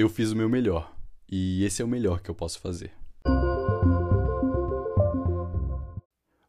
Eu 0.00 0.08
fiz 0.08 0.32
o 0.32 0.36
meu 0.36 0.48
melhor, 0.48 0.96
e 1.30 1.62
esse 1.62 1.82
é 1.82 1.84
o 1.84 1.88
melhor 1.88 2.22
que 2.22 2.30
eu 2.30 2.34
posso 2.34 2.58
fazer. 2.58 2.90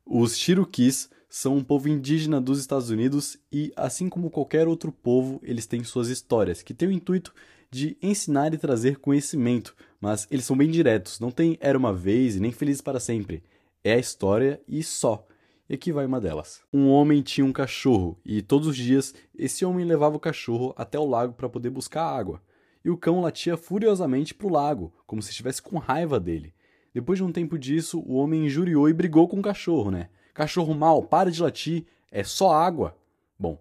Os 0.06 0.38
Cherokees 0.38 1.10
são 1.30 1.58
um 1.58 1.62
povo 1.62 1.90
indígena 1.90 2.40
dos 2.40 2.62
Estados 2.62 2.90
Unidos 2.90 3.38
e, 3.52 3.74
assim 3.76 4.08
como 4.08 4.30
qualquer 4.30 4.70
outro 4.70 4.90
povo, 4.90 5.38
eles 5.44 5.66
têm 5.66 5.84
suas 5.84 6.08
histórias, 6.08 6.64
que 6.64 6.74
têm 6.74 6.88
o 6.88 6.94
intuito 6.94 7.34
de 7.70 7.98
ensinar 8.02 8.54
e 8.54 8.58
trazer 8.58 9.00
conhecimento, 9.00 9.76
mas 10.00 10.26
eles 10.32 10.46
são 10.46 10.56
bem 10.56 10.72
diretos, 10.72 11.20
não 11.20 11.30
tem 11.30 11.58
era 11.60 11.78
uma 11.78 11.94
vez 11.94 12.38
e 12.38 12.40
nem 12.40 12.54
felizes 12.54 12.82
para 12.82 13.02
sempre. 13.02 13.44
É 13.84 13.96
a 13.96 14.00
história 14.00 14.62
e 14.66 14.82
só. 14.82 15.28
E 15.70 15.74
aqui 15.74 15.92
vai 15.92 16.06
uma 16.06 16.22
delas. 16.22 16.62
Um 16.72 16.88
homem 16.88 17.22
tinha 17.22 17.44
um 17.44 17.52
cachorro 17.52 18.18
e 18.24 18.42
todos 18.42 18.70
os 18.70 18.78
dias 18.78 19.14
esse 19.38 19.66
homem 19.66 19.86
levava 19.86 20.16
o 20.16 20.22
cachorro 20.22 20.74
até 20.78 20.98
o 20.98 21.06
lago 21.06 21.34
para 21.34 21.50
poder 21.50 21.70
buscar 21.70 22.06
água. 22.06 22.42
E 22.84 22.90
o 22.90 22.98
cão 22.98 23.22
latia 23.22 23.56
furiosamente 23.56 24.34
para 24.34 24.48
o 24.48 24.52
lago, 24.52 24.94
como 25.06 25.22
se 25.22 25.30
estivesse 25.30 25.62
com 25.62 25.78
raiva 25.78 26.20
dele. 26.20 26.54
Depois 26.94 27.18
de 27.18 27.24
um 27.24 27.32
tempo 27.32 27.58
disso, 27.58 28.00
o 28.00 28.16
homem 28.16 28.46
injuriou 28.46 28.90
e 28.90 28.94
brigou 28.94 29.28
com 29.28 29.40
o 29.40 29.42
cachorro, 29.42 29.92
né? 29.92 30.10
Cachorro 30.34 30.74
mal, 30.74 31.04
para 31.04 31.32
de 31.32 31.42
latir, 31.42 31.86
é 32.12 32.24
só 32.24 32.52
água. 32.54 32.98
Bom, 33.40 33.58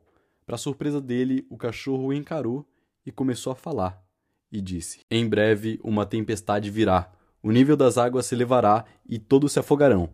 para 0.47 0.57
surpresa 0.57 1.01
dele, 1.01 1.47
o 1.49 1.57
cachorro 1.57 2.07
o 2.07 2.13
encarou 2.13 2.67
e 3.07 3.13
começou 3.13 3.53
a 3.53 3.57
falar. 3.57 4.03
E 4.51 4.61
disse: 4.61 5.01
Em 5.11 5.29
breve 5.29 5.79
uma 5.85 6.05
tempestade 6.05 6.71
virá, 6.71 7.13
o 7.43 7.51
nível 7.51 7.77
das 7.77 7.97
águas 7.97 8.27
se 8.27 8.35
elevará 8.35 8.85
e 9.09 9.19
todos 9.19 9.53
se 9.53 9.59
afogarão. 9.59 10.11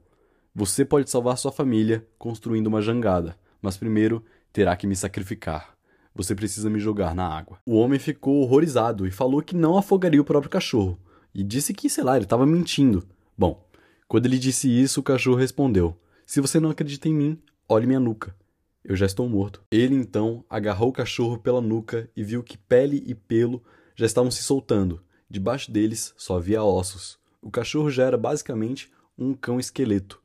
Você 0.54 0.84
pode 0.84 1.10
salvar 1.10 1.38
sua 1.38 1.52
família 1.52 2.06
construindo 2.18 2.66
uma 2.66 2.82
jangada, 2.82 3.38
mas 3.60 3.76
primeiro 3.76 4.24
terá 4.52 4.76
que 4.76 4.86
me 4.86 4.96
sacrificar. 4.96 5.75
Você 6.16 6.34
precisa 6.34 6.70
me 6.70 6.80
jogar 6.80 7.14
na 7.14 7.28
água. 7.28 7.58
O 7.66 7.76
homem 7.76 7.98
ficou 7.98 8.40
horrorizado 8.40 9.06
e 9.06 9.10
falou 9.10 9.42
que 9.42 9.54
não 9.54 9.76
afogaria 9.76 10.20
o 10.20 10.24
próprio 10.24 10.50
cachorro. 10.50 10.98
E 11.34 11.44
disse 11.44 11.74
que, 11.74 11.90
sei 11.90 12.02
lá, 12.02 12.16
ele 12.16 12.24
estava 12.24 12.46
mentindo. 12.46 13.06
Bom, 13.36 13.62
quando 14.08 14.24
ele 14.24 14.38
disse 14.38 14.66
isso, 14.66 15.00
o 15.00 15.02
cachorro 15.02 15.36
respondeu: 15.36 15.94
Se 16.24 16.40
você 16.40 16.58
não 16.58 16.70
acredita 16.70 17.06
em 17.06 17.14
mim, 17.14 17.38
olhe 17.68 17.86
minha 17.86 18.00
nuca. 18.00 18.34
Eu 18.82 18.96
já 18.96 19.04
estou 19.04 19.28
morto. 19.28 19.62
Ele 19.70 19.94
então 19.94 20.42
agarrou 20.48 20.88
o 20.88 20.92
cachorro 20.92 21.36
pela 21.36 21.60
nuca 21.60 22.08
e 22.16 22.24
viu 22.24 22.42
que 22.42 22.56
pele 22.56 23.04
e 23.06 23.14
pelo 23.14 23.62
já 23.94 24.06
estavam 24.06 24.30
se 24.30 24.42
soltando. 24.42 25.02
Debaixo 25.28 25.70
deles 25.70 26.14
só 26.16 26.38
havia 26.38 26.62
ossos. 26.62 27.18
O 27.42 27.50
cachorro 27.50 27.90
já 27.90 28.04
era 28.04 28.16
basicamente 28.16 28.90
um 29.18 29.34
cão 29.34 29.60
esqueleto. 29.60 30.22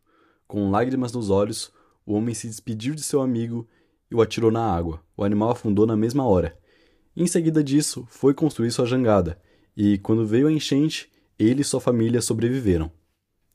Com 0.48 0.72
lágrimas 0.72 1.12
nos 1.12 1.30
olhos, 1.30 1.70
o 2.06 2.14
homem 2.14 2.34
se 2.34 2.48
despediu 2.48 2.96
de 2.96 3.04
seu 3.04 3.22
amigo 3.22 3.68
e 4.12 4.16
o 4.16 4.22
atirou 4.22 4.52
na 4.52 4.64
água. 4.64 5.02
O 5.16 5.24
animal 5.24 5.52
afundou 5.52 5.88
na 5.88 5.96
mesma 5.96 6.26
hora. 6.26 6.58
Em 7.16 7.26
seguida 7.26 7.64
disso, 7.64 8.06
foi 8.10 8.34
construir 8.34 8.72
sua 8.72 8.86
jangada, 8.86 9.40
e 9.76 9.98
quando 9.98 10.28
veio 10.28 10.48
a 10.48 10.52
enchente, 10.52 11.10
ele 11.40 11.62
e 11.62 11.66
sua 11.66 11.80
família 11.80 12.22
sobreviveram. 12.22 12.92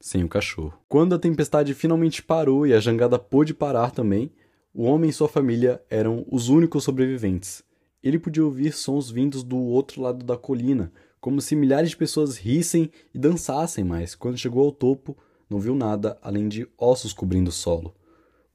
Sem 0.00 0.24
o 0.24 0.28
cachorro. 0.28 0.74
Quando 0.88 1.14
a 1.14 1.18
tempestade 1.18 1.74
finalmente 1.74 2.22
parou 2.22 2.66
e 2.66 2.72
a 2.74 2.80
jangada 2.80 3.18
pôde 3.18 3.54
parar 3.54 3.90
também, 3.90 4.32
o 4.72 4.84
homem 4.84 5.10
e 5.10 5.12
sua 5.12 5.28
família 5.28 5.82
eram 5.88 6.26
os 6.30 6.48
únicos 6.48 6.84
sobreviventes. 6.84 7.62
Ele 8.02 8.18
podia 8.18 8.44
ouvir 8.44 8.72
sons 8.72 9.10
vindos 9.10 9.42
do 9.42 9.56
outro 9.56 10.02
lado 10.02 10.24
da 10.24 10.36
colina, 10.36 10.92
como 11.20 11.40
se 11.40 11.56
milhares 11.56 11.90
de 11.90 11.96
pessoas 11.96 12.36
rissem 12.36 12.90
e 13.12 13.18
dançassem, 13.18 13.82
mas 13.82 14.14
quando 14.14 14.38
chegou 14.38 14.64
ao 14.64 14.70
topo, 14.70 15.16
não 15.48 15.58
viu 15.58 15.74
nada 15.74 16.18
além 16.22 16.46
de 16.46 16.68
ossos 16.78 17.12
cobrindo 17.12 17.48
o 17.48 17.52
solo. 17.52 17.94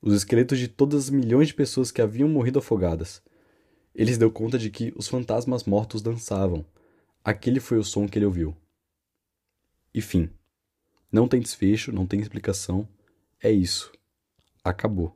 Os 0.04 0.16
esqueletos 0.16 0.58
de 0.58 0.68
todas 0.68 1.04
as 1.04 1.10
milhões 1.12 1.50
de 1.50 1.54
pessoas 1.54 1.92
que 1.92 2.02
haviam 2.02 2.28
morrido 2.28 2.58
afogadas. 2.58 3.22
Ele 3.94 4.12
se 4.12 4.18
deu 4.18 4.32
conta 4.32 4.58
de 4.58 4.72
que 4.72 4.92
os 4.96 5.08
fantasmas 5.08 5.66
mortos 5.66 6.02
dançavam. 6.02 6.66
Aquele 7.24 7.60
foi 7.60 7.78
o 7.78 7.84
som 7.84 8.08
que 8.08 8.18
ele 8.18 8.26
ouviu. 8.26 8.58
E 9.94 10.02
fim. 10.02 10.28
Não 11.12 11.28
tem 11.28 11.40
desfecho, 11.40 11.92
não 11.92 12.08
tem 12.08 12.20
explicação. 12.20 12.88
É 13.40 13.52
isso. 13.52 13.92
Acabou. 14.64 15.16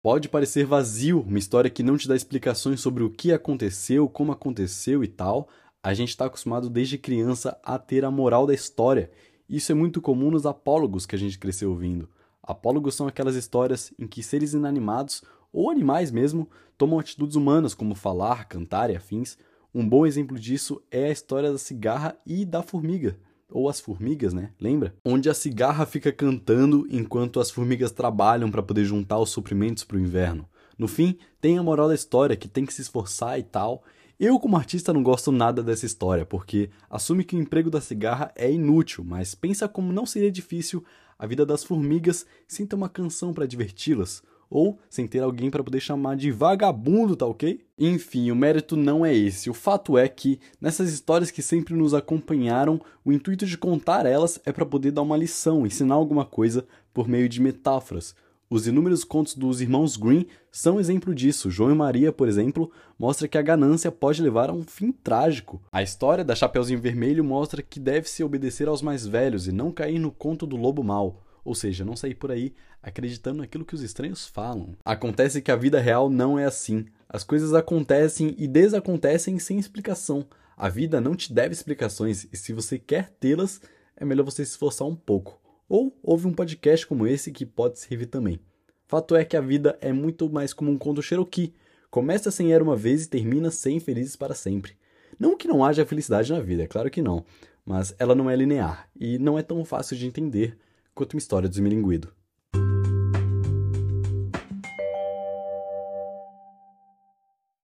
Pode 0.00 0.30
parecer 0.30 0.64
vazio, 0.64 1.20
uma 1.20 1.38
história 1.38 1.68
que 1.68 1.82
não 1.82 1.98
te 1.98 2.08
dá 2.08 2.16
explicações 2.16 2.80
sobre 2.80 3.02
o 3.02 3.10
que 3.10 3.32
aconteceu, 3.32 4.08
como 4.08 4.32
aconteceu 4.32 5.04
e 5.04 5.08
tal. 5.08 5.46
A 5.82 5.92
gente 5.92 6.10
está 6.10 6.24
acostumado 6.24 6.70
desde 6.70 6.96
criança 6.96 7.58
a 7.62 7.78
ter 7.78 8.02
a 8.02 8.10
moral 8.10 8.46
da 8.46 8.54
história. 8.54 9.10
Isso 9.48 9.72
é 9.72 9.74
muito 9.74 10.00
comum 10.00 10.30
nos 10.30 10.46
apólogos 10.46 11.06
que 11.06 11.14
a 11.14 11.18
gente 11.18 11.38
cresceu 11.38 11.70
ouvindo. 11.70 12.08
Apólogos 12.42 12.94
são 12.94 13.06
aquelas 13.06 13.36
histórias 13.36 13.92
em 13.98 14.06
que 14.06 14.22
seres 14.22 14.52
inanimados, 14.52 15.22
ou 15.52 15.70
animais 15.70 16.10
mesmo, 16.10 16.48
tomam 16.76 16.98
atitudes 16.98 17.36
humanas 17.36 17.74
como 17.74 17.94
falar, 17.94 18.46
cantar 18.46 18.90
e 18.90 18.96
afins. 18.96 19.38
Um 19.74 19.88
bom 19.88 20.06
exemplo 20.06 20.38
disso 20.38 20.82
é 20.90 21.06
a 21.06 21.12
história 21.12 21.50
da 21.50 21.58
cigarra 21.58 22.16
e 22.26 22.44
da 22.44 22.62
formiga 22.62 23.16
ou 23.54 23.68
as 23.68 23.78
formigas, 23.78 24.34
né? 24.34 24.50
Lembra? 24.60 24.94
Onde 25.04 25.30
a 25.30 25.34
cigarra 25.34 25.86
fica 25.86 26.10
cantando 26.10 26.86
enquanto 26.90 27.38
as 27.38 27.50
formigas 27.50 27.92
trabalham 27.92 28.50
para 28.50 28.62
poder 28.62 28.84
juntar 28.84 29.18
os 29.18 29.30
suprimentos 29.30 29.84
para 29.84 29.96
o 29.96 30.00
inverno. 30.00 30.48
No 30.76 30.88
fim, 30.88 31.16
tem 31.40 31.56
a 31.56 31.62
moral 31.62 31.86
da 31.86 31.94
história 31.94 32.36
que 32.36 32.48
tem 32.48 32.66
que 32.66 32.74
se 32.74 32.82
esforçar 32.82 33.38
e 33.38 33.44
tal. 33.44 33.84
Eu, 34.18 34.38
como 34.38 34.56
artista, 34.56 34.92
não 34.92 35.02
gosto 35.02 35.32
nada 35.32 35.60
dessa 35.60 35.86
história, 35.86 36.24
porque 36.24 36.70
assume 36.88 37.24
que 37.24 37.34
o 37.34 37.40
emprego 37.40 37.68
da 37.68 37.80
cigarra 37.80 38.32
é 38.36 38.50
inútil, 38.50 39.02
mas 39.02 39.34
pensa 39.34 39.66
como 39.66 39.92
não 39.92 40.06
seria 40.06 40.30
difícil 40.30 40.84
a 41.18 41.26
vida 41.26 41.44
das 41.44 41.64
formigas 41.64 42.24
sem 42.46 42.64
ter 42.64 42.76
uma 42.76 42.88
canção 42.88 43.32
para 43.32 43.46
diverti-las, 43.46 44.22
ou 44.48 44.78
sem 44.88 45.08
ter 45.08 45.18
alguém 45.18 45.50
para 45.50 45.64
poder 45.64 45.80
chamar 45.80 46.16
de 46.16 46.30
vagabundo, 46.30 47.16
tá 47.16 47.26
ok? 47.26 47.60
Enfim, 47.76 48.30
o 48.30 48.36
mérito 48.36 48.76
não 48.76 49.04
é 49.04 49.12
esse. 49.12 49.50
O 49.50 49.54
fato 49.54 49.98
é 49.98 50.06
que 50.08 50.38
nessas 50.60 50.92
histórias 50.92 51.32
que 51.32 51.42
sempre 51.42 51.74
nos 51.74 51.92
acompanharam, 51.92 52.80
o 53.04 53.12
intuito 53.12 53.44
de 53.44 53.58
contar 53.58 54.06
elas 54.06 54.40
é 54.44 54.52
para 54.52 54.64
poder 54.64 54.92
dar 54.92 55.02
uma 55.02 55.16
lição, 55.16 55.66
ensinar 55.66 55.96
alguma 55.96 56.24
coisa 56.24 56.64
por 56.92 57.08
meio 57.08 57.28
de 57.28 57.40
metáforas. 57.40 58.14
Os 58.54 58.68
inúmeros 58.68 59.02
contos 59.02 59.34
dos 59.34 59.60
irmãos 59.60 59.96
Green 59.96 60.28
são 60.48 60.78
exemplo 60.78 61.12
disso. 61.12 61.50
João 61.50 61.72
e 61.72 61.74
Maria, 61.74 62.12
por 62.12 62.28
exemplo, 62.28 62.70
mostra 62.96 63.26
que 63.26 63.36
a 63.36 63.42
ganância 63.42 63.90
pode 63.90 64.22
levar 64.22 64.48
a 64.48 64.52
um 64.52 64.62
fim 64.62 64.92
trágico. 64.92 65.60
A 65.72 65.82
história 65.82 66.24
da 66.24 66.36
Chapeuzinho 66.36 66.80
Vermelho 66.80 67.24
mostra 67.24 67.60
que 67.60 67.80
deve-se 67.80 68.22
obedecer 68.22 68.68
aos 68.68 68.80
mais 68.80 69.04
velhos 69.04 69.48
e 69.48 69.52
não 69.52 69.72
cair 69.72 69.98
no 69.98 70.12
conto 70.12 70.46
do 70.46 70.54
lobo 70.54 70.84
mau 70.84 71.20
ou 71.44 71.52
seja, 71.52 71.84
não 71.84 71.96
sair 71.96 72.14
por 72.14 72.30
aí 72.30 72.54
acreditando 72.80 73.38
naquilo 73.38 73.64
que 73.64 73.74
os 73.74 73.82
estranhos 73.82 74.24
falam. 74.24 74.76
Acontece 74.84 75.42
que 75.42 75.50
a 75.50 75.56
vida 75.56 75.80
real 75.80 76.08
não 76.08 76.38
é 76.38 76.44
assim. 76.44 76.86
As 77.08 77.24
coisas 77.24 77.52
acontecem 77.54 78.36
e 78.38 78.46
desacontecem 78.46 79.36
sem 79.40 79.58
explicação. 79.58 80.24
A 80.56 80.68
vida 80.68 81.00
não 81.00 81.16
te 81.16 81.32
deve 81.32 81.52
explicações 81.52 82.28
e 82.32 82.36
se 82.36 82.52
você 82.52 82.78
quer 82.78 83.10
tê-las, 83.18 83.60
é 83.96 84.04
melhor 84.04 84.24
você 84.24 84.44
se 84.44 84.52
esforçar 84.52 84.86
um 84.86 84.94
pouco. 84.94 85.43
Ou 85.68 85.98
ouve 86.02 86.26
um 86.26 86.32
podcast 86.32 86.86
como 86.86 87.06
esse 87.06 87.32
que 87.32 87.46
pode 87.46 87.78
servir 87.78 88.06
também. 88.06 88.38
Fato 88.86 89.16
é 89.16 89.24
que 89.24 89.36
a 89.36 89.40
vida 89.40 89.78
é 89.80 89.92
muito 89.92 90.28
mais 90.28 90.52
como 90.52 90.70
um 90.70 90.76
conto 90.76 91.02
Cherokee. 91.02 91.54
Começa 91.90 92.30
sem 92.30 92.52
era 92.52 92.62
uma 92.62 92.76
vez 92.76 93.04
e 93.04 93.08
termina 93.08 93.50
sem 93.50 93.80
felizes 93.80 94.14
para 94.14 94.34
sempre. 94.34 94.76
Não 95.18 95.36
que 95.36 95.48
não 95.48 95.64
haja 95.64 95.86
felicidade 95.86 96.32
na 96.32 96.40
vida, 96.40 96.64
é 96.64 96.66
claro 96.66 96.90
que 96.90 97.00
não, 97.00 97.24
mas 97.64 97.94
ela 97.98 98.14
não 98.14 98.28
é 98.28 98.36
linear 98.36 98.90
e 98.94 99.18
não 99.18 99.38
é 99.38 99.42
tão 99.42 99.64
fácil 99.64 99.96
de 99.96 100.06
entender 100.06 100.58
quanto 100.94 101.14
uma 101.14 101.18
história 101.18 101.48
do 101.48 101.52
Esmilinguido. 101.52 102.12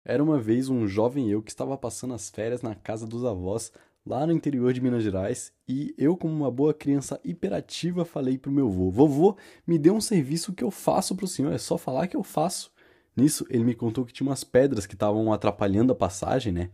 Era 0.04 0.24
uma 0.24 0.40
vez 0.40 0.68
um 0.68 0.88
jovem 0.88 1.30
eu 1.30 1.42
que 1.42 1.50
estava 1.50 1.76
passando 1.76 2.14
as 2.14 2.30
férias 2.30 2.62
na 2.62 2.74
casa 2.74 3.06
dos 3.06 3.24
avós 3.24 3.70
lá 4.04 4.26
no 4.26 4.32
interior 4.32 4.72
de 4.72 4.80
Minas 4.80 5.02
Gerais 5.02 5.52
e 5.68 5.94
eu, 5.96 6.16
como 6.16 6.34
uma 6.34 6.50
boa 6.50 6.74
criança 6.74 7.20
hiperativa, 7.24 8.04
falei 8.04 8.38
pro 8.38 8.52
meu 8.52 8.68
avô: 8.68 8.90
Vovô, 8.90 9.36
me 9.66 9.78
dê 9.78 9.90
um 9.90 10.00
serviço 10.00 10.52
que 10.52 10.64
eu 10.64 10.70
faço 10.70 11.14
pro 11.14 11.26
senhor, 11.26 11.52
é 11.52 11.58
só 11.58 11.78
falar 11.78 12.06
que 12.08 12.16
eu 12.16 12.22
faço. 12.22 12.72
Nisso, 13.16 13.44
ele 13.50 13.64
me 13.64 13.74
contou 13.74 14.04
que 14.04 14.12
tinha 14.12 14.28
umas 14.28 14.44
pedras 14.44 14.86
que 14.86 14.94
estavam 14.94 15.32
atrapalhando 15.32 15.92
a 15.92 15.96
passagem, 15.96 16.52
né? 16.52 16.70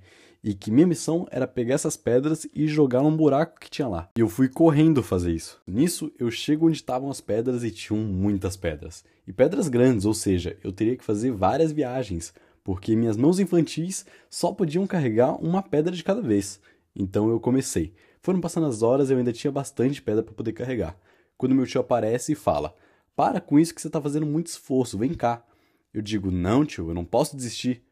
e 0.46 0.54
que 0.54 0.70
minha 0.70 0.86
missão 0.86 1.26
era 1.32 1.44
pegar 1.44 1.74
essas 1.74 1.96
pedras 1.96 2.46
e 2.54 2.68
jogar 2.68 3.02
num 3.02 3.16
buraco 3.16 3.58
que 3.58 3.68
tinha 3.68 3.88
lá. 3.88 4.08
E 4.16 4.20
eu 4.20 4.28
fui 4.28 4.48
correndo 4.48 5.02
fazer 5.02 5.32
isso. 5.32 5.60
Nisso, 5.66 6.12
eu 6.20 6.30
chego 6.30 6.68
onde 6.68 6.76
estavam 6.76 7.10
as 7.10 7.20
pedras 7.20 7.64
e 7.64 7.70
tinham 7.72 8.00
muitas 8.00 8.56
pedras. 8.56 9.04
E 9.26 9.32
pedras 9.32 9.68
grandes, 9.68 10.04
ou 10.06 10.14
seja, 10.14 10.56
eu 10.62 10.70
teria 10.70 10.96
que 10.96 11.04
fazer 11.04 11.32
várias 11.32 11.72
viagens, 11.72 12.32
porque 12.62 12.94
minhas 12.94 13.16
mãos 13.16 13.40
infantis 13.40 14.06
só 14.30 14.52
podiam 14.52 14.86
carregar 14.86 15.32
uma 15.44 15.62
pedra 15.64 15.92
de 15.92 16.04
cada 16.04 16.22
vez. 16.22 16.60
Então 16.96 17.28
eu 17.28 17.38
comecei. 17.38 17.92
Foram 18.22 18.40
passando 18.40 18.66
as 18.66 18.82
horas 18.82 19.10
e 19.10 19.12
eu 19.12 19.18
ainda 19.18 19.32
tinha 19.32 19.52
bastante 19.52 20.00
pedra 20.00 20.22
para 20.22 20.34
poder 20.34 20.52
carregar. 20.52 20.98
Quando 21.36 21.54
meu 21.54 21.66
tio 21.66 21.80
aparece 21.80 22.32
e 22.32 22.34
fala: 22.34 22.74
Para 23.14 23.40
com 23.40 23.58
isso 23.58 23.74
que 23.74 23.80
você 23.80 23.88
está 23.88 24.00
fazendo 24.00 24.24
muito 24.24 24.46
esforço, 24.46 24.96
vem 24.96 25.12
cá. 25.12 25.44
Eu 25.92 26.00
digo: 26.00 26.30
Não, 26.30 26.64
tio, 26.64 26.88
eu 26.88 26.94
não 26.94 27.04
posso 27.04 27.36
desistir. 27.36 27.82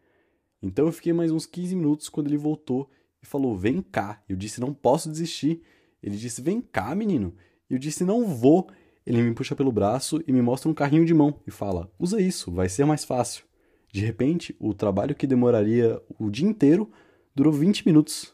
Então 0.62 0.87
eu 0.87 0.93
fiquei 0.93 1.12
mais 1.12 1.31
uns 1.31 1.45
15 1.45 1.77
minutos 1.77 2.09
quando 2.09 2.29
ele 2.29 2.39
voltou 2.39 2.91
e 3.23 3.27
falou: 3.27 3.56
Vem 3.56 3.83
cá. 3.83 4.23
Eu 4.29 4.37
disse: 4.37 4.61
Não 4.61 4.73
posso 4.73 5.11
desistir. 5.11 5.62
Ele 6.03 6.17
disse: 6.17 6.41
Vem 6.41 6.61
cá, 6.61 6.95
menino. 6.95 7.35
Eu 7.69 7.79
disse: 7.79 8.05
Não 8.05 8.27
vou. 8.27 8.69
Ele 9.06 9.23
me 9.23 9.35
puxa 9.35 9.55
pelo 9.55 9.71
braço 9.71 10.23
e 10.27 10.33
me 10.33 10.41
mostra 10.41 10.71
um 10.71 10.75
carrinho 10.75 11.05
de 11.05 11.12
mão 11.12 11.39
e 11.47 11.51
fala: 11.51 11.91
Usa 11.99 12.21
isso, 12.21 12.51
vai 12.51 12.69
ser 12.71 12.87
mais 12.87 13.05
fácil. 13.05 13.45
De 13.93 14.05
repente, 14.05 14.56
o 14.59 14.75
trabalho 14.75 15.15
que 15.15 15.27
demoraria 15.27 16.03
o 16.19 16.29
dia 16.31 16.49
inteiro 16.49 16.91
durou 17.35 17.53
20 17.53 17.87
minutos. 17.87 18.34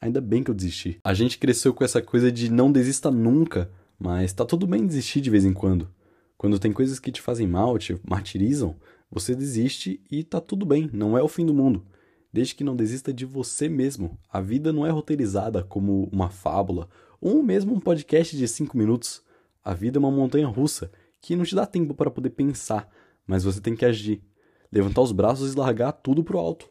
Ainda 0.00 0.20
bem 0.20 0.44
que 0.44 0.50
eu 0.50 0.54
desisti. 0.54 0.98
A 1.02 1.12
gente 1.12 1.38
cresceu 1.38 1.74
com 1.74 1.84
essa 1.84 2.00
coisa 2.00 2.30
de 2.30 2.50
não 2.50 2.70
desista 2.70 3.10
nunca, 3.10 3.70
mas 3.98 4.32
tá 4.32 4.44
tudo 4.44 4.66
bem 4.66 4.86
desistir 4.86 5.20
de 5.20 5.30
vez 5.30 5.44
em 5.44 5.52
quando. 5.52 5.88
Quando 6.36 6.58
tem 6.58 6.72
coisas 6.72 7.00
que 7.00 7.10
te 7.10 7.20
fazem 7.20 7.48
mal, 7.48 7.76
te 7.78 7.98
martirizam, 8.08 8.76
você 9.10 9.34
desiste 9.34 10.00
e 10.08 10.22
tá 10.22 10.40
tudo 10.40 10.64
bem, 10.64 10.88
não 10.92 11.18
é 11.18 11.22
o 11.22 11.26
fim 11.26 11.44
do 11.44 11.52
mundo. 11.52 11.84
Desde 12.32 12.54
que 12.54 12.62
não 12.62 12.76
desista 12.76 13.12
de 13.12 13.24
você 13.24 13.68
mesmo. 13.68 14.16
A 14.30 14.40
vida 14.40 14.72
não 14.72 14.86
é 14.86 14.90
roteirizada 14.90 15.64
como 15.64 16.08
uma 16.12 16.30
fábula 16.30 16.88
ou 17.20 17.42
mesmo 17.42 17.74
um 17.74 17.80
podcast 17.80 18.36
de 18.36 18.46
5 18.46 18.78
minutos. 18.78 19.22
A 19.64 19.74
vida 19.74 19.98
é 19.98 20.00
uma 20.00 20.12
montanha 20.12 20.46
russa 20.46 20.92
que 21.20 21.34
não 21.34 21.44
te 21.44 21.56
dá 21.56 21.66
tempo 21.66 21.92
para 21.92 22.10
poder 22.10 22.30
pensar, 22.30 22.88
mas 23.26 23.42
você 23.42 23.60
tem 23.60 23.74
que 23.74 23.84
agir. 23.84 24.22
Levantar 24.70 25.00
os 25.00 25.10
braços 25.10 25.52
e 25.52 25.58
largar 25.58 25.90
tudo 25.90 26.22
pro 26.22 26.38
alto. 26.38 26.70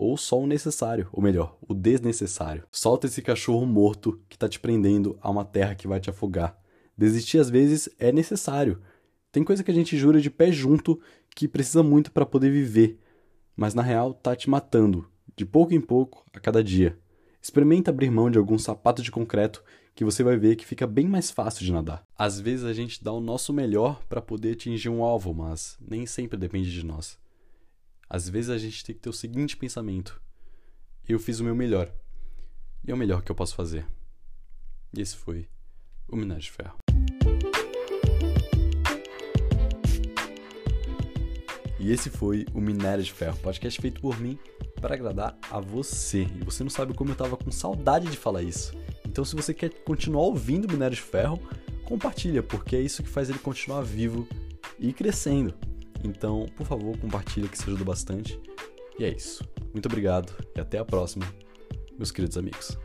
Ou 0.00 0.16
só 0.16 0.38
o 0.38 0.46
necessário, 0.46 1.08
ou 1.12 1.20
melhor, 1.20 1.58
o 1.60 1.74
desnecessário. 1.74 2.62
Solta 2.70 3.08
esse 3.08 3.20
cachorro 3.20 3.66
morto 3.66 4.20
que 4.28 4.38
tá 4.38 4.48
te 4.48 4.60
prendendo 4.60 5.18
a 5.20 5.28
uma 5.28 5.44
terra 5.44 5.74
que 5.74 5.88
vai 5.88 5.98
te 5.98 6.08
afogar. 6.08 6.56
Desistir 6.96 7.38
às 7.38 7.50
vezes 7.50 7.88
é 7.98 8.12
necessário. 8.12 8.80
Tem 9.32 9.42
coisa 9.42 9.64
que 9.64 9.72
a 9.72 9.74
gente 9.74 9.98
jura 9.98 10.20
de 10.20 10.30
pé 10.30 10.52
junto 10.52 11.00
que 11.34 11.48
precisa 11.48 11.82
muito 11.82 12.12
para 12.12 12.24
poder 12.24 12.48
viver, 12.48 12.96
mas 13.56 13.74
na 13.74 13.82
real 13.82 14.14
tá 14.14 14.36
te 14.36 14.48
matando, 14.48 15.04
de 15.36 15.44
pouco 15.44 15.74
em 15.74 15.80
pouco, 15.80 16.24
a 16.32 16.38
cada 16.38 16.62
dia. 16.62 16.96
Experimenta 17.42 17.90
abrir 17.90 18.08
mão 18.08 18.30
de 18.30 18.38
algum 18.38 18.56
sapato 18.56 19.02
de 19.02 19.10
concreto 19.10 19.64
que 19.96 20.04
você 20.04 20.22
vai 20.22 20.36
ver 20.36 20.54
que 20.54 20.64
fica 20.64 20.86
bem 20.86 21.08
mais 21.08 21.28
fácil 21.28 21.64
de 21.64 21.72
nadar. 21.72 22.06
Às 22.16 22.38
vezes 22.38 22.64
a 22.64 22.72
gente 22.72 23.02
dá 23.02 23.12
o 23.12 23.20
nosso 23.20 23.52
melhor 23.52 24.00
para 24.08 24.22
poder 24.22 24.52
atingir 24.52 24.90
um 24.90 25.02
alvo, 25.02 25.34
mas 25.34 25.76
nem 25.80 26.06
sempre 26.06 26.38
depende 26.38 26.70
de 26.70 26.86
nós. 26.86 27.18
Às 28.10 28.28
vezes 28.28 28.48
a 28.48 28.56
gente 28.56 28.82
tem 28.84 28.94
que 28.94 29.02
ter 29.02 29.10
o 29.10 29.12
seguinte 29.12 29.56
pensamento: 29.56 30.20
eu 31.06 31.18
fiz 31.18 31.40
o 31.40 31.44
meu 31.44 31.54
melhor. 31.54 31.92
E 32.86 32.90
é 32.90 32.94
o 32.94 32.96
melhor 32.96 33.22
que 33.22 33.30
eu 33.30 33.36
posso 33.36 33.54
fazer. 33.54 33.86
E 34.96 35.00
esse 35.00 35.16
foi 35.16 35.48
o 36.08 36.16
Minério 36.16 36.42
de 36.42 36.50
Ferro. 36.50 36.78
E 41.78 41.92
esse 41.92 42.08
foi 42.08 42.46
o 42.54 42.60
Minério 42.60 43.04
de 43.04 43.12
Ferro, 43.12 43.36
podcast 43.38 43.80
feito 43.80 44.00
por 44.00 44.18
mim 44.18 44.38
para 44.80 44.94
agradar 44.94 45.36
a 45.50 45.60
você. 45.60 46.22
E 46.22 46.44
você 46.44 46.62
não 46.62 46.70
sabe 46.70 46.94
como 46.94 47.10
eu 47.10 47.16
tava 47.16 47.36
com 47.36 47.50
saudade 47.50 48.10
de 48.10 48.16
falar 48.16 48.42
isso. 48.42 48.72
Então, 49.06 49.24
se 49.24 49.36
você 49.36 49.52
quer 49.52 49.70
continuar 49.84 50.22
ouvindo 50.22 50.70
Minério 50.70 50.96
de 50.96 51.02
Ferro, 51.02 51.40
compartilha, 51.84 52.42
porque 52.42 52.74
é 52.74 52.80
isso 52.80 53.02
que 53.02 53.08
faz 53.08 53.28
ele 53.28 53.38
continuar 53.38 53.82
vivo 53.82 54.26
e 54.78 54.92
crescendo. 54.92 55.54
Então, 56.04 56.46
por 56.56 56.66
favor, 56.66 56.96
compartilha 56.98 57.48
que 57.48 57.56
isso 57.56 57.68
ajuda 57.68 57.84
bastante. 57.84 58.40
E 58.98 59.04
é 59.04 59.10
isso. 59.10 59.44
Muito 59.72 59.86
obrigado 59.86 60.32
e 60.56 60.60
até 60.60 60.78
a 60.78 60.84
próxima, 60.84 61.26
meus 61.96 62.10
queridos 62.10 62.36
amigos. 62.36 62.76